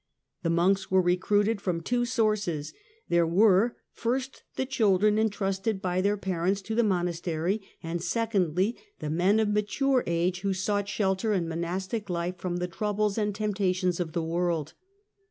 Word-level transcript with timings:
The 0.41 0.49
monks 0.49 0.89
were 0.89 0.99
recruited 0.99 1.61
from 1.61 1.81
two 1.81 2.05
sources. 2.05 2.73
There 3.09 3.27
were, 3.27 3.77
first, 3.91 4.41
the 4.55 4.65
children 4.65 5.19
entrusted 5.19 5.79
by 5.79 6.01
their 6.01 6.17
parents 6.17 6.63
to 6.63 6.73
the 6.73 6.81
monastery; 6.83 7.61
and, 7.83 8.01
secondly, 8.01 8.77
the 8.97 9.11
men 9.11 9.39
of 9.39 9.49
mature 9.49 10.03
age 10.07 10.39
who 10.41 10.55
sought 10.55 10.87
shelter 10.89 11.33
in 11.33 11.47
monastic 11.47 12.09
life 12.09 12.37
from 12.39 12.57
the 12.57 12.67
troubles 12.67 13.19
and 13.19 13.35
temptations 13.35 13.99
of 13.99 14.13
the 14.13 14.23
world. 14.23 14.73